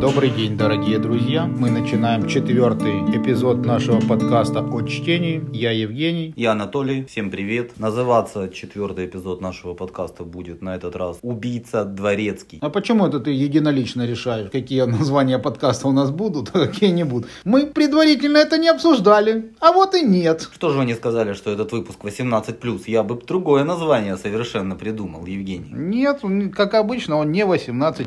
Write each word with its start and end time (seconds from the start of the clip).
Добрый 0.00 0.30
день, 0.30 0.56
дорогие 0.56 0.98
друзья. 1.00 1.44
Мы 1.46 1.70
начинаем 1.70 2.28
четвертый 2.28 3.00
эпизод 3.16 3.66
нашего 3.66 4.00
подкаста 4.00 4.60
о 4.60 4.82
чтении. 4.82 5.44
Я 5.52 5.72
Евгений. 5.72 6.32
Я 6.36 6.52
Анатолий. 6.52 7.04
Всем 7.06 7.30
привет. 7.30 7.72
Называться 7.80 8.48
четвертый 8.48 9.06
эпизод 9.06 9.40
нашего 9.40 9.74
подкаста 9.74 10.22
будет 10.22 10.62
на 10.62 10.76
этот 10.76 10.94
раз 10.94 11.18
«Убийца 11.22 11.84
дворецкий». 11.84 12.58
А 12.62 12.70
почему 12.70 13.06
это 13.06 13.18
ты 13.18 13.32
единолично 13.32 14.06
решаешь, 14.06 14.50
какие 14.52 14.82
названия 14.82 15.38
подкаста 15.40 15.88
у 15.88 15.92
нас 15.92 16.10
будут, 16.12 16.50
а 16.54 16.66
какие 16.68 16.90
не 16.90 17.04
будут? 17.04 17.28
Мы 17.44 17.66
предварительно 17.66 18.38
это 18.38 18.56
не 18.56 18.68
обсуждали, 18.68 19.50
а 19.60 19.72
вот 19.72 19.94
и 19.96 20.02
нет. 20.02 20.48
Что 20.54 20.70
же 20.70 20.78
вы 20.78 20.84
не 20.84 20.94
сказали, 20.94 21.32
что 21.32 21.50
этот 21.50 21.72
выпуск 21.72 21.98
18+. 22.04 22.82
Я 22.86 23.02
бы 23.02 23.20
другое 23.26 23.64
название 23.64 24.16
совершенно 24.16 24.76
придумал, 24.76 25.26
Евгений. 25.26 25.70
Нет, 25.72 26.20
как 26.54 26.74
обычно, 26.74 27.16
он 27.16 27.32
не 27.32 27.44
18+. 27.44 28.04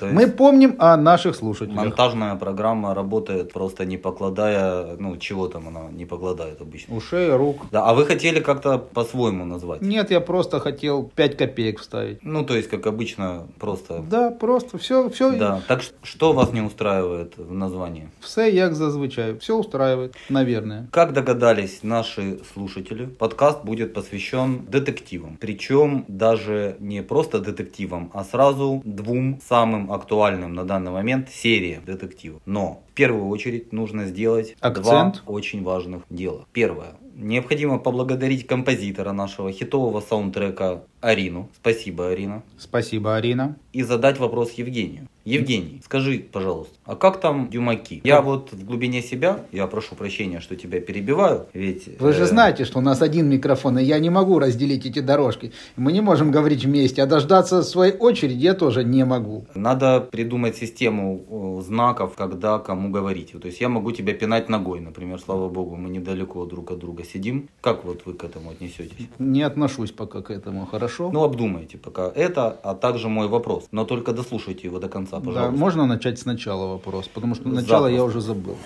То 0.00 0.06
есть- 0.06 0.14
Мы 0.14 0.26
помним 0.26 0.74
о 0.78 0.96
наших 1.18 1.36
слушателях. 1.36 1.76
Монтажная 1.76 2.36
программа 2.36 2.94
работает 2.94 3.52
просто 3.52 3.84
не 3.84 3.96
покладая, 3.96 4.96
ну 4.98 5.16
чего 5.16 5.48
там 5.48 5.68
она 5.68 5.88
не 5.90 6.04
покладает 6.04 6.60
обычно. 6.60 6.96
Ушей, 6.96 7.30
рук. 7.36 7.66
Да, 7.70 7.86
а 7.86 7.94
вы 7.94 8.06
хотели 8.06 8.40
как-то 8.40 8.78
по-своему 8.78 9.44
назвать? 9.44 9.82
Нет, 9.82 10.10
я 10.10 10.20
просто 10.20 10.60
хотел 10.60 11.10
5 11.14 11.36
копеек 11.36 11.80
вставить. 11.80 12.22
Ну, 12.22 12.44
то 12.44 12.56
есть, 12.56 12.68
как 12.68 12.86
обычно, 12.86 13.46
просто... 13.58 14.04
Да, 14.10 14.30
просто 14.30 14.78
все, 14.78 15.08
все, 15.10 15.32
Да, 15.32 15.60
так 15.66 15.82
что 16.02 16.32
вас 16.32 16.52
не 16.52 16.60
устраивает 16.60 17.36
в 17.36 17.52
названии? 17.52 18.08
все 18.20 18.46
як 18.46 18.74
зазвичай. 18.74 19.38
Все 19.38 19.56
устраивает, 19.56 20.14
наверное. 20.28 20.88
Как 20.92 21.12
догадались 21.12 21.80
наши 21.82 22.38
слушатели, 22.52 23.06
подкаст 23.06 23.64
будет 23.64 23.94
посвящен 23.94 24.64
детективам. 24.68 25.36
Причем 25.40 26.04
даже 26.08 26.76
не 26.78 27.02
просто 27.02 27.38
детективам, 27.40 28.10
а 28.14 28.24
сразу 28.24 28.82
двум 28.84 29.40
самым 29.46 29.90
актуальным 29.92 30.54
на 30.54 30.64
данный 30.64 30.90
момент 30.90 31.07
сериям 31.30 31.84
детективов. 31.84 32.42
Но 32.46 32.82
в 32.90 32.94
первую 32.94 33.28
очередь 33.28 33.72
нужно 33.72 34.06
сделать 34.06 34.56
Акцент. 34.60 35.22
два 35.24 35.32
очень 35.32 35.62
важных 35.62 36.02
дела. 36.10 36.46
Первое. 36.52 36.94
Необходимо 37.14 37.78
поблагодарить 37.78 38.46
композитора 38.46 39.12
нашего 39.12 39.50
хитового 39.50 40.00
саундтрека 40.00 40.84
Арину. 41.00 41.48
Спасибо, 41.54 42.08
Арина. 42.08 42.42
Спасибо, 42.58 43.16
Арина. 43.16 43.56
И 43.72 43.82
задать 43.82 44.18
вопрос 44.18 44.52
Евгению. 44.52 45.08
Евгений, 45.24 45.82
скажи, 45.84 46.24
пожалуйста, 46.32 46.74
а 46.86 46.96
как 46.96 47.20
там 47.20 47.50
дюмаки? 47.50 48.00
Я 48.02 48.22
вот 48.22 48.50
в 48.52 48.64
глубине 48.64 49.02
себя, 49.02 49.40
я 49.52 49.66
прошу 49.66 49.94
прощения, 49.94 50.40
что 50.40 50.56
тебя 50.56 50.80
перебиваю, 50.80 51.46
ведь... 51.52 52.00
Вы 52.00 52.14
же 52.14 52.22
э, 52.22 52.26
знаете, 52.26 52.64
что 52.64 52.78
у 52.78 52.80
нас 52.80 53.02
один 53.02 53.28
микрофон, 53.28 53.78
и 53.78 53.84
я 53.84 53.98
не 53.98 54.08
могу 54.08 54.38
разделить 54.38 54.86
эти 54.86 55.00
дорожки. 55.00 55.52
Мы 55.76 55.92
не 55.92 56.00
можем 56.00 56.30
говорить 56.30 56.64
вместе, 56.64 57.02
а 57.02 57.06
дождаться 57.06 57.62
своей 57.62 57.92
очереди 57.92 58.42
я 58.42 58.54
тоже 58.54 58.84
не 58.84 59.04
могу. 59.04 59.44
Надо 59.54 60.00
придумать 60.00 60.56
систему 60.56 61.20
э, 61.28 61.62
знаков, 61.62 62.14
когда 62.16 62.58
кому 62.58 62.88
говорить. 62.88 63.32
То 63.32 63.48
есть 63.48 63.60
я 63.60 63.68
могу 63.68 63.92
тебя 63.92 64.14
пинать 64.14 64.48
ногой, 64.48 64.80
например, 64.80 65.20
слава 65.20 65.50
богу, 65.50 65.76
мы 65.76 65.90
недалеко 65.90 66.46
друг 66.46 66.70
от 66.70 66.78
друга 66.78 67.04
сидим. 67.04 67.50
Как 67.60 67.84
вот 67.84 68.06
вы 68.06 68.14
к 68.14 68.24
этому 68.24 68.52
отнесетесь? 68.52 69.08
Не 69.18 69.42
отношусь 69.42 69.92
пока 69.92 70.22
к 70.22 70.30
этому, 70.30 70.64
хорошо? 70.64 70.87
Ну, 71.12 71.22
обдумайте 71.22 71.78
пока 71.78 72.10
это, 72.14 72.48
а 72.62 72.74
также 72.74 73.08
мой 73.08 73.28
вопрос. 73.28 73.66
Но 73.72 73.84
только 73.84 74.12
дослушайте 74.12 74.66
его 74.68 74.78
до 74.78 74.88
конца, 74.88 75.18
да, 75.18 75.26
пожалуйста. 75.26 75.58
можно 75.58 75.86
начать 75.86 76.18
сначала 76.18 76.66
вопрос, 76.66 77.08
потому 77.08 77.34
что 77.34 77.48
начало 77.48 77.86
я 77.86 77.98
Запросто. 77.98 78.18
уже 78.18 78.26
забыл. 78.26 78.56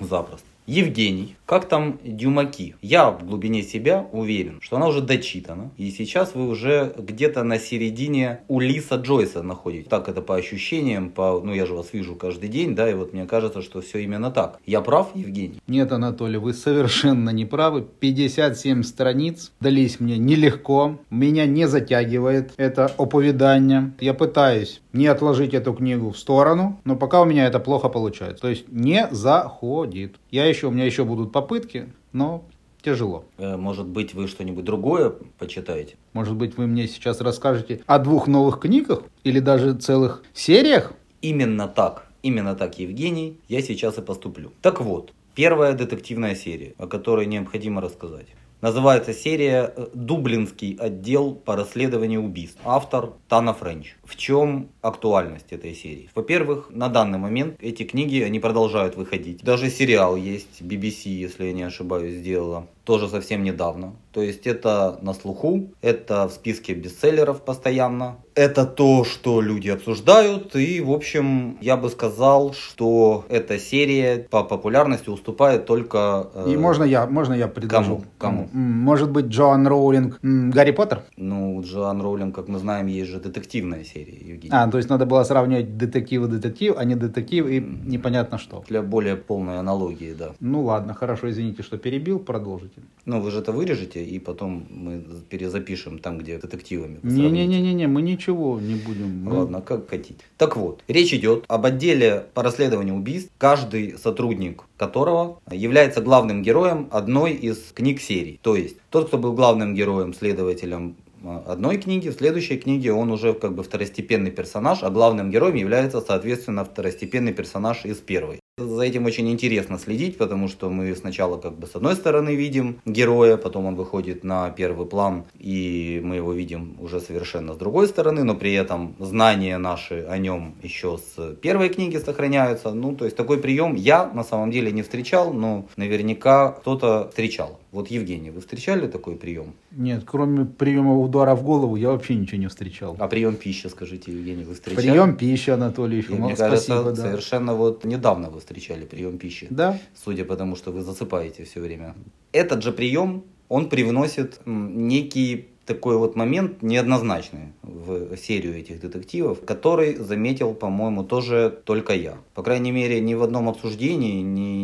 Запросто. 0.00 0.46
Евгений, 0.66 1.36
как 1.46 1.68
там 1.68 1.98
Дюмаки? 2.04 2.76
Я 2.80 3.10
в 3.10 3.26
глубине 3.26 3.62
себя 3.62 4.06
уверен, 4.12 4.60
что 4.60 4.76
она 4.76 4.86
уже 4.86 5.00
дочитана. 5.00 5.72
И 5.76 5.90
сейчас 5.90 6.34
вы 6.36 6.46
уже 6.48 6.94
где-то 6.96 7.42
на 7.42 7.58
середине 7.58 8.42
Улиса 8.46 8.94
Джойса 8.94 9.42
находите. 9.42 9.88
Так 9.88 10.08
это 10.08 10.22
по 10.22 10.36
ощущениям, 10.36 11.10
по, 11.10 11.40
ну 11.44 11.52
я 11.52 11.66
же 11.66 11.74
вас 11.74 11.92
вижу 11.92 12.14
каждый 12.14 12.48
день, 12.48 12.76
да, 12.76 12.88
и 12.88 12.94
вот 12.94 13.12
мне 13.12 13.26
кажется, 13.26 13.62
что 13.62 13.80
все 13.80 13.98
именно 13.98 14.30
так. 14.30 14.60
Я 14.64 14.80
прав, 14.80 15.10
Евгений? 15.16 15.60
Нет, 15.66 15.90
Анатолий, 15.90 16.38
вы 16.38 16.54
совершенно 16.54 17.30
не 17.30 17.46
правы. 17.46 17.84
57 17.98 18.84
страниц 18.84 19.50
дались 19.60 19.98
мне 19.98 20.18
нелегко. 20.18 21.00
Меня 21.10 21.46
не 21.46 21.66
затягивает 21.66 22.52
это 22.58 22.86
оповедание. 22.96 23.92
Я 23.98 24.14
пытаюсь 24.14 24.80
не 24.92 25.06
отложить 25.06 25.54
эту 25.54 25.72
книгу 25.72 26.10
в 26.10 26.18
сторону, 26.18 26.80
но 26.84 26.96
пока 26.96 27.20
у 27.22 27.24
меня 27.24 27.46
это 27.46 27.58
плохо 27.60 27.88
получается. 27.88 28.42
То 28.42 28.48
есть 28.48 28.68
не 28.68 29.08
заходит. 29.10 30.16
Я 30.30 30.46
еще, 30.46 30.68
у 30.68 30.70
меня 30.70 30.84
еще 30.84 31.04
будут 31.04 31.32
попытки, 31.32 31.92
но 32.12 32.44
тяжело. 32.82 33.24
Э, 33.38 33.56
Может 33.56 33.86
быть, 33.86 34.14
вы 34.14 34.26
что-нибудь 34.26 34.64
другое 34.64 35.12
почитаете? 35.38 35.96
Может 36.12 36.34
быть, 36.34 36.56
вы 36.56 36.66
мне 36.66 36.88
сейчас 36.88 37.20
расскажете 37.20 37.82
о 37.86 37.98
двух 37.98 38.26
новых 38.26 38.60
книгах 38.60 39.02
или 39.24 39.40
даже 39.40 39.74
целых 39.74 40.22
сериях? 40.34 40.92
Именно 41.22 41.68
так, 41.68 42.06
именно 42.22 42.54
так, 42.54 42.78
Евгений, 42.78 43.38
я 43.48 43.62
сейчас 43.62 43.98
и 43.98 44.02
поступлю. 44.02 44.52
Так 44.62 44.80
вот, 44.80 45.12
первая 45.34 45.74
детективная 45.74 46.34
серия, 46.34 46.74
о 46.78 46.86
которой 46.86 47.26
необходимо 47.26 47.80
рассказать. 47.80 48.26
Называется 48.60 49.14
серия 49.14 49.72
э, 49.74 49.86
«Дублинский 49.94 50.76
отдел 50.78 51.34
по 51.34 51.56
расследованию 51.56 52.22
убийств». 52.22 52.58
Автор 52.64 53.14
Тана 53.28 53.54
Френч. 53.54 53.96
В 54.04 54.16
чем 54.16 54.68
актуальность 54.82 55.46
этой 55.50 55.74
серии? 55.74 56.10
Во-первых, 56.14 56.68
на 56.68 56.88
данный 56.88 57.18
момент 57.18 57.56
эти 57.60 57.84
книги, 57.84 58.20
они 58.20 58.38
продолжают 58.38 58.96
выходить. 58.96 59.42
Даже 59.42 59.70
сериал 59.70 60.14
есть, 60.14 60.60
BBC, 60.60 61.08
если 61.08 61.46
я 61.46 61.52
не 61.54 61.62
ошибаюсь, 61.62 62.16
сделала. 62.16 62.66
Тоже 62.90 63.08
совсем 63.08 63.44
недавно. 63.44 63.92
То 64.10 64.20
есть 64.20 64.48
это 64.48 64.98
на 65.02 65.14
слуху, 65.14 65.68
это 65.80 66.26
в 66.26 66.32
списке 66.32 66.74
бестселлеров 66.74 67.44
постоянно. 67.44 68.16
Это 68.34 68.64
то, 68.66 69.04
что 69.04 69.40
люди 69.40 69.68
обсуждают. 69.68 70.56
И, 70.56 70.80
в 70.80 70.90
общем, 70.90 71.56
я 71.60 71.76
бы 71.76 71.88
сказал, 71.88 72.52
что 72.52 73.24
эта 73.28 73.60
серия 73.60 74.26
по 74.30 74.42
популярности 74.42 75.08
уступает 75.10 75.66
только... 75.66 76.30
э, 76.34 76.50
И 76.52 76.56
можно 76.56 76.82
я, 76.82 77.06
можно 77.06 77.34
я 77.34 77.46
предложу? 77.46 78.02
Кому? 78.18 78.48
Кому? 78.48 78.48
Может 78.52 79.12
быть, 79.12 79.26
Джоан 79.26 79.68
Роулинг 79.68 80.18
Гарри 80.22 80.72
Поттер? 80.72 81.02
Ну, 81.16 81.62
Джоан 81.62 82.02
Роулинг, 82.02 82.34
как 82.34 82.48
мы 82.48 82.58
знаем, 82.58 82.88
есть 82.88 83.10
же 83.10 83.20
детективная 83.20 83.84
серия, 83.84 84.18
Евгений. 84.32 84.50
А, 84.52 84.68
то 84.68 84.78
есть 84.78 84.90
надо 84.90 85.06
было 85.06 85.22
сравнивать 85.22 85.76
детектив 85.76 86.24
и 86.24 86.28
детектив, 86.28 86.74
а 86.76 86.84
не 86.84 86.96
детектив 86.96 87.46
и 87.46 87.60
непонятно 87.60 88.38
что. 88.38 88.64
Для 88.68 88.82
более 88.82 89.14
полной 89.14 89.60
аналогии, 89.60 90.12
да. 90.18 90.32
Ну 90.40 90.64
ладно, 90.64 90.94
хорошо, 90.94 91.30
извините, 91.30 91.62
что 91.62 91.78
перебил, 91.78 92.18
продолжите. 92.18 92.79
Ну, 93.06 93.20
вы 93.20 93.30
же 93.30 93.38
это 93.40 93.50
вырежете, 93.50 94.04
и 94.04 94.18
потом 94.18 94.66
мы 94.70 95.02
перезапишем 95.30 95.98
там, 95.98 96.18
где 96.18 96.38
детективами. 96.38 96.98
Не-не-не-не, 97.02 97.86
мы 97.88 98.02
ничего 98.02 98.60
не 98.60 98.74
будем. 98.74 99.24
Мы- 99.24 99.38
Ладно, 99.38 99.62
как 99.62 99.88
хотите. 99.88 100.20
Так 100.36 100.56
вот, 100.56 100.82
речь 100.86 101.12
идет 101.14 101.44
об 101.48 101.64
отделе 101.66 102.26
по 102.34 102.42
расследованию 102.42 102.94
убийств, 102.94 103.30
каждый 103.38 103.96
сотрудник 103.98 104.64
которого 104.76 105.40
является 105.50 106.00
главным 106.02 106.42
героем 106.42 106.88
одной 106.90 107.32
из 107.32 107.72
книг 107.74 108.00
серии. 108.00 108.38
То 108.42 108.54
есть, 108.54 108.76
тот, 108.90 109.08
кто 109.08 109.18
был 109.18 109.32
главным 109.32 109.74
героем, 109.74 110.12
следователем 110.14 110.94
э, 111.24 111.40
одной 111.46 111.78
книги, 111.78 112.10
в 112.10 112.14
следующей 112.14 112.58
книге 112.58 112.92
он 112.92 113.10
уже 113.10 113.32
как 113.32 113.54
бы 113.54 113.62
второстепенный 113.62 114.30
персонаж, 114.30 114.82
а 114.82 114.90
главным 114.90 115.30
героем 115.30 115.54
является, 115.56 116.00
соответственно, 116.00 116.64
второстепенный 116.64 117.32
персонаж 117.32 117.84
из 117.86 117.96
первой. 117.96 118.39
За 118.66 118.82
этим 118.82 119.06
очень 119.06 119.30
интересно 119.30 119.78
следить, 119.78 120.18
потому 120.18 120.48
что 120.48 120.70
мы 120.70 120.94
сначала 120.94 121.38
как 121.38 121.58
бы 121.58 121.66
с 121.66 121.76
одной 121.76 121.94
стороны 121.94 122.34
видим 122.34 122.80
героя, 122.84 123.36
потом 123.36 123.66
он 123.66 123.76
выходит 123.76 124.24
на 124.24 124.50
первый 124.50 124.86
план, 124.86 125.24
и 125.38 126.00
мы 126.04 126.16
его 126.16 126.32
видим 126.32 126.76
уже 126.80 127.00
совершенно 127.00 127.54
с 127.54 127.56
другой 127.56 127.88
стороны, 127.88 128.24
но 128.24 128.34
при 128.34 128.52
этом 128.52 128.94
знания 128.98 129.58
наши 129.58 130.06
о 130.08 130.18
нем 130.18 130.54
еще 130.62 130.98
с 130.98 131.34
первой 131.36 131.68
книги 131.68 131.96
сохраняются. 131.96 132.72
Ну, 132.72 132.94
то 132.94 133.04
есть 133.04 133.16
такой 133.16 133.38
прием 133.38 133.74
я 133.74 134.10
на 134.12 134.24
самом 134.24 134.50
деле 134.50 134.72
не 134.72 134.82
встречал, 134.82 135.32
но 135.32 135.66
наверняка 135.76 136.52
кто-то 136.52 137.08
встречал. 137.08 137.58
Вот, 137.72 137.88
Евгений, 137.88 138.30
вы 138.30 138.40
встречали 138.40 138.88
такой 138.88 139.14
прием? 139.14 139.54
Нет, 139.70 140.02
кроме 140.04 140.44
приема 140.44 140.98
удара 140.98 141.36
в 141.36 141.44
голову, 141.44 141.76
я 141.76 141.90
вообще 141.90 142.16
ничего 142.16 142.38
не 142.38 142.48
встречал. 142.48 142.96
А 142.98 143.06
прием 143.06 143.36
пищи, 143.36 143.68
скажите, 143.68 144.10
Евгений, 144.10 144.42
вы 144.42 144.54
встречали? 144.54 144.88
Прием 144.88 145.16
пищи, 145.16 145.50
Анатолий 145.50 145.98
Ефимов, 145.98 146.20
мне 146.20 146.36
кажется, 146.36 146.64
спасибо, 146.64 146.90
да. 146.90 147.02
совершенно 147.02 147.54
вот 147.54 147.84
недавно 147.84 148.28
вы 148.30 148.40
встречали 148.40 148.49
прием 148.54 149.18
пищи. 149.18 149.46
Да, 149.50 149.78
судя 149.94 150.24
по 150.24 150.36
тому, 150.36 150.56
что 150.56 150.72
вы 150.72 150.82
засыпаете 150.82 151.44
все 151.44 151.60
время. 151.60 151.94
Этот 152.32 152.62
же 152.62 152.72
прием, 152.72 153.24
он 153.48 153.68
привносит 153.68 154.40
некий 154.46 155.46
такой 155.66 155.96
вот 155.96 156.16
момент 156.16 156.62
неоднозначный 156.62 157.52
в 157.62 158.16
серию 158.16 158.58
этих 158.58 158.80
детективов, 158.80 159.44
который 159.44 159.94
заметил, 159.94 160.52
по-моему, 160.52 161.04
тоже 161.04 161.60
только 161.64 161.94
я. 161.94 162.18
По 162.34 162.42
крайней 162.42 162.72
мере, 162.72 163.00
ни 163.00 163.14
в 163.14 163.22
одном 163.22 163.48
обсуждении, 163.48 164.20
ни, 164.20 164.59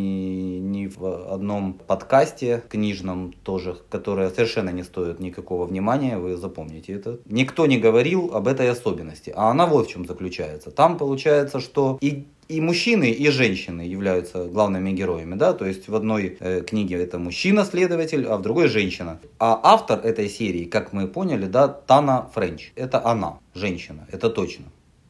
в 0.87 1.33
одном 1.33 1.73
подкасте 1.73 2.63
книжном 2.69 3.33
тоже, 3.43 3.77
которое 3.89 4.29
совершенно 4.29 4.69
не 4.69 4.83
стоит 4.83 5.19
никакого 5.19 5.65
внимания, 5.65 6.17
вы 6.17 6.37
запомните 6.37 6.93
это. 6.93 7.19
Никто 7.25 7.65
не 7.65 7.77
говорил 7.77 8.31
об 8.33 8.47
этой 8.47 8.69
особенности, 8.69 9.33
а 9.35 9.51
она 9.51 9.65
вот 9.65 9.87
в 9.87 9.89
чем 9.89 10.05
заключается. 10.05 10.71
Там 10.71 10.97
получается, 10.97 11.59
что 11.59 11.97
и 12.01 12.25
и 12.47 12.61
мужчины, 12.61 13.11
и 13.11 13.29
женщины 13.29 13.81
являются 13.81 14.45
главными 14.45 14.91
героями, 14.91 15.35
да, 15.35 15.53
то 15.53 15.65
есть 15.65 15.89
в 15.89 15.95
одной 15.95 16.37
э, 16.39 16.61
книге 16.61 16.95
это 16.95 17.19
мужчина-следователь, 17.19 18.25
а 18.25 18.37
в 18.37 18.41
другой 18.41 18.69
женщина. 18.69 19.19
А 19.37 19.59
автор 19.63 19.99
этой 19.99 20.29
серии, 20.29 20.63
как 20.63 20.93
мы 20.93 21.07
поняли, 21.07 21.45
да, 21.45 21.67
Тана 21.67 22.29
Френч, 22.33 22.71
это 22.75 23.05
она, 23.05 23.39
женщина, 23.53 24.07
это 24.11 24.29
точно. 24.29 24.65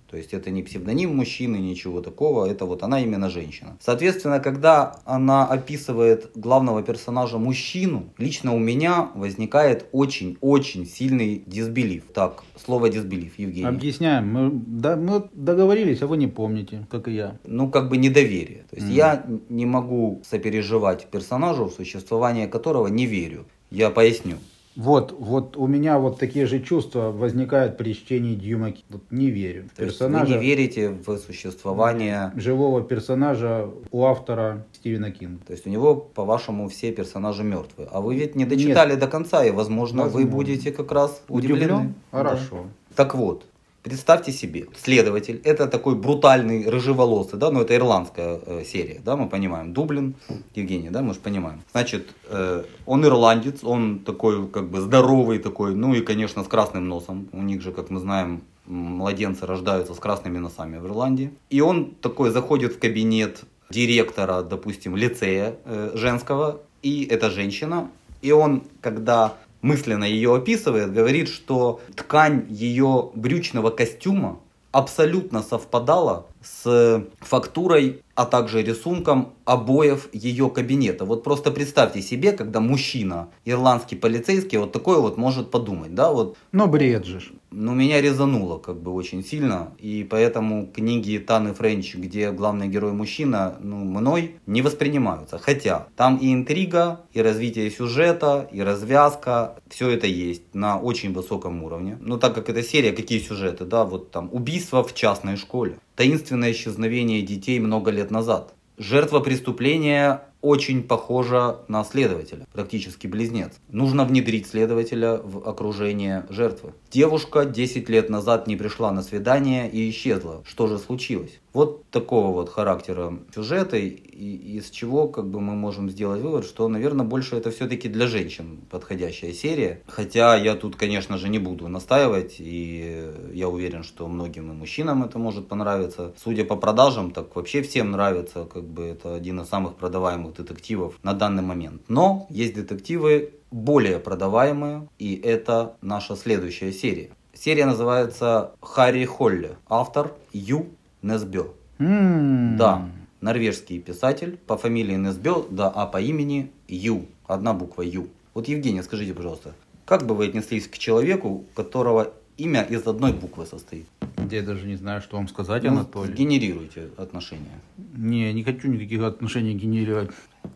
То 0.09 0.17
есть 0.17 0.33
это 0.33 0.49
не 0.51 0.63
псевдоним 0.63 1.15
мужчины, 1.15 1.57
ничего 1.57 2.01
такого, 2.01 2.45
это 2.45 2.65
вот 2.65 2.83
она 2.83 3.01
именно 3.01 3.29
женщина. 3.29 3.77
Соответственно, 3.81 4.39
когда 4.39 4.99
она 5.05 5.45
описывает 5.45 6.31
главного 6.35 6.81
персонажа 6.81 7.37
мужчину, 7.37 8.13
лично 8.17 8.53
у 8.53 8.59
меня 8.59 9.11
возникает 9.15 9.87
очень-очень 9.91 10.85
сильный 10.85 11.43
дисбелив. 11.45 12.03
Так, 12.13 12.43
слово 12.63 12.89
дисбелив, 12.89 13.37
Евгений. 13.37 13.67
Объясняем. 13.67 14.31
Мы, 14.31 14.51
да, 14.53 14.95
мы 14.95 15.23
договорились, 15.33 16.01
а 16.01 16.07
вы 16.07 16.17
не 16.17 16.27
помните, 16.27 16.85
как 16.89 17.07
и 17.07 17.13
я. 17.13 17.37
Ну, 17.45 17.69
как 17.69 17.89
бы 17.89 17.97
недоверие. 17.97 18.63
То 18.69 18.77
есть 18.77 18.87
mm. 18.87 18.93
я 18.93 19.25
не 19.49 19.65
могу 19.65 20.21
сопереживать 20.23 21.07
персонажу, 21.07 21.65
в 21.65 21.73
существование 21.73 22.47
которого 22.47 22.87
не 22.87 23.05
верю. 23.05 23.45
Я 23.71 23.89
поясню. 23.89 24.37
Вот, 24.77 25.15
вот 25.17 25.57
у 25.57 25.65
меня 25.65 25.97
вот 25.97 26.19
такие 26.19 26.45
же 26.45 26.59
чувства 26.59 27.11
возникают 27.11 27.77
при 27.77 27.93
чтении 27.93 28.35
Дьюма. 28.35 28.73
Вот 28.89 29.01
не 29.09 29.31
верю. 29.31 29.69
То 29.75 29.85
персонажа, 29.85 30.25
вы 30.25 30.39
не 30.39 30.45
верите 30.45 30.89
в 30.89 31.17
существование 31.17 32.31
живого 32.35 32.83
персонажа 32.83 33.71
у 33.91 34.05
автора 34.05 34.65
Стивена 34.73 35.09
Кинга. 35.09 35.43
То 35.47 35.53
есть 35.53 35.65
у 35.65 35.71
него, 35.71 35.95
по-вашему, 35.95 36.69
все 36.69 36.91
персонажи 36.91 37.43
мертвые. 37.43 37.89
А 37.91 38.01
вы 38.01 38.15
ведь 38.15 38.35
не 38.35 38.45
дочитали 38.45 38.91
Нет. 38.91 38.99
до 38.99 39.07
конца, 39.07 39.43
и, 39.43 39.49
возможно, 39.49 40.03
возможно, 40.03 40.27
вы 40.27 40.31
будете 40.31 40.71
как 40.71 40.91
раз 40.91 41.23
удивлены. 41.27 41.65
Удивлен? 41.65 41.93
Хорошо. 42.11 42.65
Да. 42.89 42.95
Так 42.95 43.15
вот, 43.15 43.45
Представьте 43.87 44.33
себе, 44.33 44.67
следователь, 44.75 45.39
это 45.45 45.65
такой 45.65 45.95
брутальный, 45.95 46.69
рыжеволосый, 46.69 47.39
да, 47.39 47.51
но 47.51 47.61
это 47.61 47.73
ирландская 47.73 48.37
э, 48.45 48.63
серия, 48.65 48.99
да, 49.01 49.15
мы 49.15 49.29
понимаем, 49.29 49.71
Дублин, 49.71 50.15
Евгений, 50.55 50.89
да, 50.89 51.01
мы 51.01 51.13
же 51.13 51.21
понимаем. 51.21 51.61
Значит, 51.71 52.09
э, 52.25 52.65
он 52.85 53.05
ирландец, 53.05 53.63
он 53.63 53.99
такой, 53.99 54.45
как 54.49 54.69
бы, 54.69 54.81
здоровый 54.81 55.39
такой, 55.39 55.73
ну 55.73 55.93
и, 55.93 56.01
конечно, 56.01 56.43
с 56.43 56.47
красным 56.49 56.89
носом, 56.89 57.29
у 57.31 57.41
них 57.41 57.61
же, 57.61 57.71
как 57.71 57.89
мы 57.89 58.01
знаем, 58.01 58.41
младенцы 58.65 59.45
рождаются 59.45 59.93
с 59.93 59.99
красными 59.99 60.37
носами 60.37 60.79
в 60.79 60.85
Ирландии. 60.85 61.31
И 61.49 61.61
он 61.61 61.91
такой 62.01 62.31
заходит 62.31 62.73
в 62.73 62.79
кабинет 62.79 63.43
директора, 63.69 64.41
допустим, 64.41 64.97
лицея 64.97 65.55
э, 65.63 65.91
женского, 65.93 66.59
и 66.81 67.05
эта 67.05 67.29
женщина, 67.29 67.89
и 68.21 68.33
он, 68.33 68.63
когда 68.81 69.35
мысленно 69.61 70.03
ее 70.03 70.35
описывает, 70.35 70.93
говорит, 70.93 71.29
что 71.29 71.81
ткань 71.95 72.45
ее 72.49 73.11
брючного 73.15 73.69
костюма 73.69 74.39
абсолютно 74.71 75.41
совпадала 75.41 76.27
с 76.47 77.03
фактурой, 77.19 78.01
а 78.15 78.25
также 78.25 78.63
рисунком 78.63 79.33
обоев 79.45 80.09
ее 80.13 80.49
кабинета. 80.49 81.05
Вот 81.05 81.23
просто 81.23 81.51
представьте 81.51 82.01
себе, 82.01 82.31
когда 82.31 82.59
мужчина, 82.59 83.29
ирландский 83.45 83.95
полицейский, 83.95 84.57
вот 84.57 84.71
такое 84.71 84.97
вот 84.97 85.17
может 85.17 85.51
подумать, 85.51 85.93
да, 85.93 86.11
вот. 86.11 86.37
Но 86.51 86.67
бред 86.67 87.05
же. 87.05 87.21
Ну, 87.51 87.73
меня 87.73 88.01
резануло 88.01 88.57
как 88.57 88.81
бы 88.81 88.91
очень 88.91 89.23
сильно, 89.23 89.71
и 89.79 90.05
поэтому 90.09 90.67
книги 90.67 91.17
Таны 91.17 91.53
Френч, 91.53 91.95
где 91.95 92.31
главный 92.31 92.67
герой 92.67 92.91
мужчина, 92.91 93.55
ну, 93.61 93.77
мной 93.77 94.35
не 94.45 94.61
воспринимаются. 94.61 95.37
Хотя 95.37 95.87
там 95.95 96.17
и 96.17 96.33
интрига, 96.33 97.01
и 97.13 97.21
развитие 97.21 97.71
сюжета, 97.71 98.49
и 98.51 98.61
развязка, 98.61 99.55
все 99.69 99.89
это 99.89 100.07
есть 100.07 100.53
на 100.53 100.79
очень 100.79 101.13
высоком 101.13 101.63
уровне. 101.63 101.97
Но 102.01 102.17
так 102.17 102.35
как 102.35 102.49
это 102.49 102.63
серия, 102.63 102.91
какие 102.91 103.19
сюжеты, 103.19 103.63
да, 103.65 103.85
вот 103.85 104.11
там 104.11 104.29
убийство 104.31 104.83
в 104.83 104.93
частной 104.93 105.37
школе, 105.37 105.77
таинственное 105.97 106.51
исчезновение 106.51 107.23
детей 107.23 107.59
много 107.59 107.89
лет 107.89 108.11
назад, 108.11 108.53
жертва 108.77 109.19
преступления 109.19 110.25
очень 110.41 110.83
похожа 110.83 111.57
на 111.67 111.83
следователя, 111.83 112.45
практически 112.53 113.07
близнец. 113.07 113.53
Нужно 113.69 114.05
внедрить 114.05 114.47
следователя 114.47 115.17
в 115.17 115.47
окружение 115.47 116.25
жертвы. 116.29 116.73
Девушка 116.91 117.45
10 117.45 117.89
лет 117.89 118.09
назад 118.09 118.47
не 118.47 118.55
пришла 118.55 118.91
на 118.91 119.01
свидание 119.03 119.69
и 119.69 119.89
исчезла. 119.89 120.43
Что 120.45 120.67
же 120.67 120.77
случилось? 120.77 121.39
Вот 121.53 121.89
такого 121.89 122.31
вот 122.33 122.49
характера 122.49 123.17
сюжета, 123.33 123.77
и 123.77 123.87
из 123.87 124.69
чего 124.69 125.07
как 125.07 125.27
бы 125.27 125.39
мы 125.39 125.55
можем 125.55 125.89
сделать 125.89 126.21
вывод, 126.21 126.45
что, 126.45 126.67
наверное, 126.67 127.05
больше 127.05 127.35
это 127.35 127.49
все-таки 127.49 127.89
для 127.89 128.05
женщин 128.05 128.59
подходящая 128.69 129.33
серия. 129.33 129.81
Хотя 129.87 130.35
я 130.35 130.55
тут, 130.55 130.75
конечно 130.75 131.17
же, 131.17 131.29
не 131.29 131.39
буду 131.39 131.67
настаивать, 131.67 132.35
и 132.37 133.11
я 133.33 133.49
уверен, 133.49 133.83
что 133.83 134.07
многим 134.07 134.51
и 134.51 134.55
мужчинам 134.55 135.03
это 135.03 135.17
может 135.17 135.47
понравиться. 135.47 136.13
Судя 136.23 136.45
по 136.45 136.55
продажам, 136.55 137.11
так 137.11 137.35
вообще 137.35 137.63
всем 137.63 137.91
нравится, 137.91 138.45
как 138.45 138.63
бы 138.63 138.83
это 138.83 139.15
один 139.15 139.41
из 139.41 139.47
самых 139.47 139.75
продаваемых 139.75 140.26
детективов 140.33 140.99
на 141.03 141.13
данный 141.13 141.43
момент. 141.43 141.81
Но 141.87 142.27
есть 142.29 142.53
детективы 142.53 143.33
более 143.51 143.99
продаваемые, 143.99 144.87
и 144.99 145.15
это 145.15 145.75
наша 145.81 146.15
следующая 146.15 146.71
серия. 146.71 147.09
Серия 147.33 147.65
называется 147.65 148.51
Харри 148.61 149.05
Холли. 149.05 149.57
Автор 149.69 150.13
Ю 150.33 150.67
Несбё. 151.01 151.53
Mm. 151.77 152.55
Да, 152.57 152.89
норвежский 153.21 153.79
писатель 153.79 154.37
по 154.47 154.57
фамилии 154.57 154.95
Несбё, 154.95 155.45
да, 155.49 155.69
а 155.69 155.85
по 155.85 156.01
имени 156.01 156.51
Ю. 156.67 157.05
Одна 157.27 157.53
буква 157.53 157.83
Ю. 157.83 158.07
Вот, 158.33 158.47
Евгения, 158.47 158.83
скажите, 158.83 159.13
пожалуйста, 159.13 159.53
как 159.85 160.05
бы 160.05 160.15
вы 160.15 160.25
отнеслись 160.25 160.67
к 160.67 160.77
человеку, 160.77 161.45
которого 161.55 162.13
имя 162.37 162.63
из 162.63 162.85
одной 162.87 163.13
буквы 163.13 163.45
состоит? 163.45 163.85
Я 164.31 164.41
даже 164.41 164.67
не 164.67 164.75
знаю, 164.75 165.01
что 165.01 165.17
вам 165.17 165.27
сказать, 165.27 165.63
ну, 165.63 165.71
Анатолий. 165.71 166.13
Генерируйте 166.13 166.89
отношения. 166.97 167.61
Не, 167.97 168.31
не 168.31 168.43
хочу 168.43 168.67
никаких 168.67 169.01
отношений 169.01 169.55
генерировать. 169.55 170.11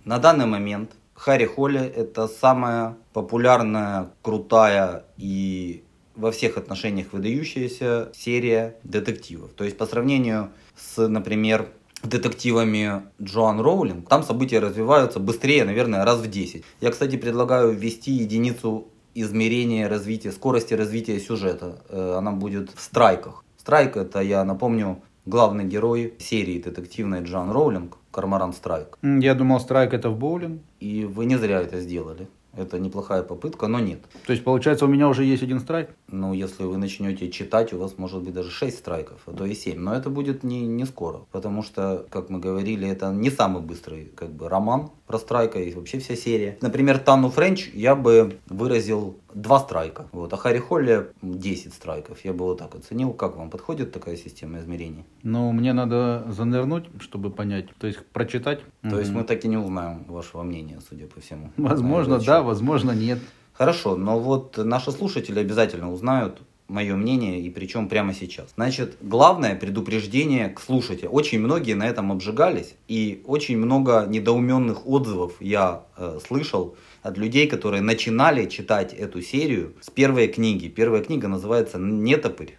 На 0.05 0.19
данный 0.19 0.45
момент 0.45 0.91
Харри 1.15 1.45
Холли 1.45 1.81
это 1.81 2.27
самая 2.27 2.97
популярная, 3.13 4.11
крутая 4.21 5.05
и 5.17 5.83
во 6.15 6.31
всех 6.31 6.57
отношениях 6.57 7.13
выдающаяся 7.13 8.11
серия 8.13 8.75
детективов. 8.83 9.53
То 9.53 9.63
есть 9.63 9.75
по 9.75 9.87
сравнению 9.87 10.51
с, 10.77 11.07
например, 11.07 11.69
детективами 12.03 13.03
Джоан 13.19 13.59
Роулинг, 13.59 14.07
там 14.07 14.21
события 14.21 14.59
развиваются 14.59 15.19
быстрее, 15.19 15.65
наверное, 15.65 16.05
раз 16.05 16.19
в 16.19 16.29
10. 16.29 16.63
Я, 16.79 16.91
кстати, 16.91 17.15
предлагаю 17.15 17.71
ввести 17.71 18.11
единицу 18.11 18.87
измерения 19.15 19.89
развития, 19.89 20.31
скорости 20.31 20.75
развития 20.75 21.19
сюжета. 21.19 21.81
Э, 21.89 22.15
она 22.19 22.31
будет 22.31 22.69
в 22.75 22.81
страйках. 22.81 23.43
Страйк 23.57 23.97
это, 23.97 24.21
я 24.21 24.43
напомню, 24.43 25.01
главный 25.25 25.65
герой 25.65 26.13
серии 26.19 26.61
детективной 26.61 27.21
Джоан 27.23 27.51
Роулинг, 27.51 27.97
Кармаран 28.11 28.53
Страйк. 28.53 28.97
Я 29.01 29.35
думал, 29.35 29.59
Страйк 29.59 29.93
это 29.93 30.09
в 30.09 30.17
боулинг. 30.17 30.61
И 30.79 31.05
вы 31.05 31.25
не 31.25 31.37
зря 31.37 31.61
это 31.61 31.79
сделали. 31.79 32.27
Это 32.55 32.79
неплохая 32.79 33.23
попытка, 33.23 33.67
но 33.67 33.79
нет. 33.79 34.01
То 34.25 34.33
есть, 34.33 34.43
получается, 34.43 34.85
у 34.85 34.87
меня 34.87 35.07
уже 35.07 35.23
есть 35.23 35.43
один 35.43 35.59
страйк? 35.59 35.89
Ну, 36.07 36.33
если 36.33 36.63
вы 36.63 36.77
начнете 36.77 37.29
читать, 37.29 37.73
у 37.73 37.77
вас 37.77 37.97
может 37.97 38.21
быть 38.21 38.33
даже 38.33 38.51
6 38.51 38.77
страйков, 38.77 39.21
а 39.25 39.31
то 39.31 39.45
и 39.45 39.53
7. 39.53 39.79
Но 39.79 39.93
это 39.93 40.09
будет 40.09 40.43
не, 40.43 40.67
не 40.67 40.85
скоро, 40.85 41.21
потому 41.31 41.63
что, 41.63 42.05
как 42.09 42.29
мы 42.29 42.39
говорили, 42.39 42.87
это 42.87 43.11
не 43.11 43.29
самый 43.29 43.61
быстрый 43.61 44.11
как 44.15 44.31
бы, 44.31 44.49
роман 44.49 44.91
про 45.07 45.19
страйка 45.19 45.59
и 45.59 45.73
вообще 45.73 45.99
вся 45.99 46.15
серия. 46.15 46.57
Например, 46.61 46.97
Тану 46.97 47.29
Френч 47.29 47.69
я 47.73 47.95
бы 47.95 48.37
выразил 48.47 49.17
два 49.33 49.59
страйка. 49.59 50.07
Вот. 50.11 50.33
А 50.33 50.37
Харри 50.37 50.59
Холли 50.59 51.07
10 51.21 51.73
страйков. 51.73 52.23
Я 52.23 52.33
бы 52.33 52.45
вот 52.45 52.59
так 52.59 52.75
оценил. 52.75 53.13
Как 53.13 53.35
вам 53.35 53.49
подходит 53.49 53.91
такая 53.91 54.15
система 54.15 54.59
измерений? 54.59 55.05
Ну, 55.23 55.51
мне 55.51 55.73
надо 55.73 56.25
занырнуть, 56.29 56.85
чтобы 56.99 57.29
понять. 57.29 57.73
То 57.77 57.87
есть 57.87 58.05
прочитать. 58.13 58.61
То 58.81 58.89
угу. 58.89 58.97
есть 58.97 59.11
мы 59.11 59.23
так 59.23 59.43
и 59.43 59.47
не 59.47 59.57
узнаем 59.57 60.05
вашего 60.05 60.43
мнения, 60.43 60.79
судя 60.87 61.07
по 61.07 61.19
всему. 61.19 61.51
Возможно, 61.57 62.19
да, 62.19 62.40
возможно, 62.41 62.91
нет. 62.91 63.19
Хорошо, 63.53 63.95
но 63.95 64.19
вот 64.19 64.57
наши 64.57 64.91
слушатели 64.91 65.39
обязательно 65.39 65.91
узнают 65.91 66.41
мое 66.71 66.95
мнение, 66.95 67.41
и 67.41 67.49
причем 67.49 67.89
прямо 67.89 68.13
сейчас. 68.13 68.47
Значит, 68.55 68.97
главное 69.01 69.55
предупреждение 69.55 70.49
к 70.49 70.61
слушателю. 70.61 71.09
Очень 71.09 71.39
многие 71.39 71.73
на 71.73 71.85
этом 71.87 72.11
обжигались, 72.11 72.75
и 72.87 73.21
очень 73.25 73.57
много 73.57 74.05
недоуменных 74.07 74.87
отзывов 74.87 75.33
я 75.39 75.83
э, 75.97 76.19
слышал 76.25 76.75
от 77.03 77.17
людей, 77.17 77.47
которые 77.47 77.81
начинали 77.81 78.45
читать 78.47 78.93
эту 78.93 79.21
серию 79.21 79.73
с 79.81 79.89
первой 79.89 80.27
книги. 80.27 80.69
Первая 80.69 81.03
книга 81.03 81.27
называется 81.27 81.77
«Нетопырь». 81.77 82.57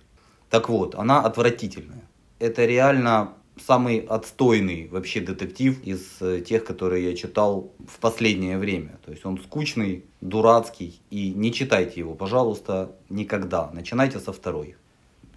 Так 0.50 0.68
вот, 0.68 0.94
она 0.94 1.22
отвратительная. 1.22 2.02
Это 2.38 2.66
реально 2.66 3.32
самый 3.60 3.98
отстойный 3.98 4.88
вообще 4.88 5.20
детектив 5.20 5.82
из 5.84 6.00
э, 6.20 6.40
тех, 6.40 6.64
которые 6.64 7.10
я 7.10 7.16
читал 7.16 7.72
в 7.86 7.98
последнее 7.98 8.58
время. 8.58 8.98
То 9.04 9.10
есть 9.12 9.24
он 9.24 9.38
скучный, 9.38 10.04
дурацкий, 10.20 11.00
и 11.10 11.32
не 11.32 11.52
читайте 11.52 12.00
его, 12.00 12.14
пожалуйста, 12.14 12.92
никогда. 13.08 13.70
Начинайте 13.72 14.18
со 14.18 14.32
второй. 14.32 14.76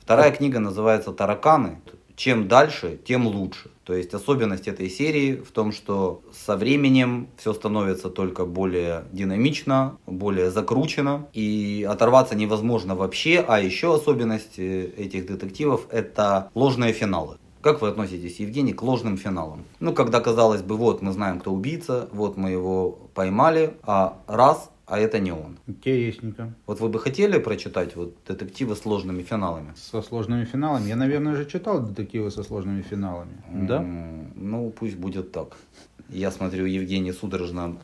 Вторая 0.02 0.32
книга 0.32 0.60
называется 0.60 1.12
«Тараканы». 1.12 1.82
Чем 2.16 2.48
дальше, 2.48 2.98
тем 3.04 3.28
лучше. 3.28 3.72
То 3.84 3.94
есть 3.94 4.14
особенность 4.14 4.70
этой 4.70 4.90
серии 4.90 5.36
в 5.36 5.52
том, 5.52 5.74
что 5.74 6.22
со 6.32 6.56
временем 6.56 7.28
все 7.38 7.54
становится 7.54 8.10
только 8.10 8.46
более 8.46 9.04
динамично, 9.12 9.98
более 10.06 10.50
закручено, 10.50 11.28
и 11.34 11.86
оторваться 11.88 12.36
невозможно 12.36 12.96
вообще. 12.96 13.44
А 13.46 13.60
еще 13.60 13.94
особенность 13.94 14.58
э, 14.58 14.92
этих 14.98 15.28
детективов 15.28 15.88
это 15.92 16.50
ложные 16.56 16.94
финалы. 16.94 17.38
Как 17.66 17.82
вы 17.82 17.88
относитесь, 17.88 18.40
Евгений, 18.40 18.74
к 18.74 18.84
ложным 18.84 19.18
финалам? 19.18 19.64
Ну, 19.80 19.92
когда 19.92 20.22
казалось 20.22 20.62
бы, 20.62 20.78
вот 20.78 21.02
мы 21.02 21.12
знаем, 21.12 21.40
кто 21.40 21.52
убийца, 21.52 22.08
вот 22.12 22.38
мы 22.38 22.52
его 22.52 22.92
поймали, 23.16 23.74
а 23.82 24.20
раз 24.28 24.70
а 24.86 25.00
это 25.00 25.18
не 25.18 25.32
он. 25.32 25.58
Интересненько. 25.66 26.54
Вот 26.68 26.80
вы 26.80 26.90
бы 26.90 27.00
хотели 27.00 27.40
прочитать 27.40 27.96
вот 27.96 28.14
детективы 28.28 28.76
с 28.76 28.82
сложными 28.82 29.24
финалами? 29.24 29.74
Со 29.76 30.04
сложными 30.04 30.46
финалами. 30.46 30.88
Я, 30.90 30.96
наверное, 30.96 31.34
уже 31.34 31.48
читал 31.48 31.80
детективы 31.82 32.30
со 32.30 32.44
сложными 32.44 32.84
финалами. 32.84 33.42
Да? 33.68 33.78
М, 33.78 34.32
Ну, 34.36 34.70
пусть 34.70 34.98
будет 34.98 35.32
так. 35.32 35.58
Я 36.10 36.30
смотрю, 36.30 36.66
Евгений 36.68 37.14
судорожно 37.14 37.78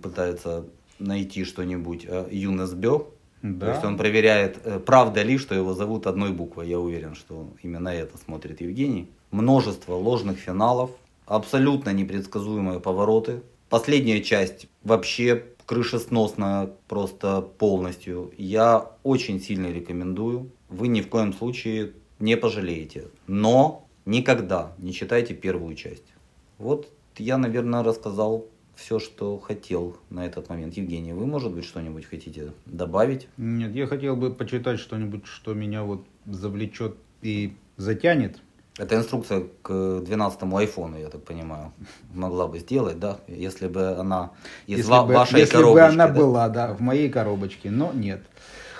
пытается 0.00 0.64
найти 1.00 1.44
что-нибудь 1.44 2.06
о 2.08 2.28
Юнес 2.30 2.72
Бё. 2.72 3.08
То 3.44 3.50
Да. 3.50 3.72
есть 3.72 3.84
он 3.84 3.98
проверяет, 3.98 4.58
э, 4.64 4.78
правда 4.78 5.22
ли, 5.22 5.36
что 5.36 5.54
его 5.54 5.74
зовут 5.74 6.06
одной 6.06 6.32
буквой. 6.32 6.66
Я 6.66 6.80
уверен, 6.80 7.14
что 7.14 7.46
именно 7.62 7.90
это 7.90 8.16
смотрит 8.16 8.62
Евгений. 8.62 9.10
Множество 9.32 9.94
ложных 9.96 10.38
финалов, 10.38 10.90
абсолютно 11.26 11.90
непредсказуемые 11.90 12.80
повороты. 12.80 13.42
Последняя 13.68 14.22
часть 14.22 14.66
вообще 14.82 15.44
крышесносная 15.66 16.70
просто 16.88 17.42
полностью. 17.42 18.32
Я 18.38 18.90
очень 19.02 19.38
сильно 19.42 19.66
рекомендую. 19.66 20.50
Вы 20.70 20.88
ни 20.88 21.02
в 21.02 21.08
коем 21.08 21.34
случае 21.34 21.92
не 22.20 22.38
пожалеете. 22.38 23.08
Но 23.26 23.84
никогда 24.06 24.72
не 24.78 24.94
читайте 24.94 25.34
первую 25.34 25.74
часть. 25.74 26.14
Вот 26.56 26.88
я, 27.18 27.36
наверное, 27.36 27.82
рассказал 27.82 28.46
все, 28.76 28.98
что 28.98 29.38
хотел 29.38 29.96
на 30.10 30.26
этот 30.26 30.48
момент. 30.48 30.74
Евгений, 30.74 31.12
вы, 31.12 31.26
может 31.26 31.52
быть, 31.52 31.64
что-нибудь 31.64 32.04
хотите 32.06 32.52
добавить? 32.66 33.28
Нет, 33.36 33.74
я 33.74 33.86
хотел 33.86 34.16
бы 34.16 34.30
почитать 34.30 34.78
что-нибудь, 34.80 35.26
что 35.26 35.54
меня 35.54 35.82
вот 35.82 36.04
завлечет 36.26 36.96
и 37.22 37.54
затянет. 37.76 38.38
Это 38.76 38.96
инструкция 38.96 39.44
к 39.62 40.00
12 40.00 40.42
айфону, 40.52 40.98
я 40.98 41.08
так 41.08 41.22
понимаю, 41.22 41.72
могла 42.12 42.48
бы 42.48 42.58
сделать, 42.58 42.98
да? 42.98 43.18
Если 43.28 43.68
бы 43.68 43.90
она 43.90 44.32
из 44.66 44.78
если 44.78 44.90
ва- 44.90 45.04
бы, 45.04 45.14
вашей 45.14 45.40
если 45.40 45.56
бы 45.56 45.62
коробочки. 45.62 45.94
она 45.94 46.08
да? 46.08 46.12
была, 46.14 46.48
да, 46.48 46.74
в 46.74 46.80
моей 46.80 47.08
коробочке, 47.08 47.70
но 47.70 47.92
нет. 47.94 48.22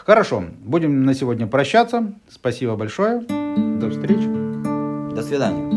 Хорошо, 0.04 0.44
будем 0.64 1.04
на 1.04 1.14
сегодня 1.14 1.46
прощаться. 1.46 2.12
Спасибо 2.28 2.74
большое. 2.74 3.20
До 3.20 3.88
встречи. 3.90 4.28
До 5.14 5.22
свидания. 5.22 5.73